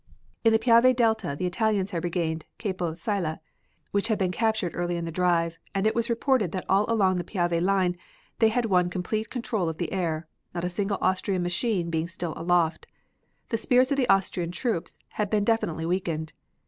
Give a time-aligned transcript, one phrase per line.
[0.43, 3.37] In the Piave delta the Italians had regained Capo Sile,
[3.91, 7.17] which had been captured early in the drive, and it was reported that all along
[7.17, 7.95] the Piave line
[8.39, 12.33] they had won complete control of the air, not a single Austrian machine being still
[12.35, 12.87] aloft.
[13.49, 16.33] The spirits of the Austrian troops had been definitely weakened.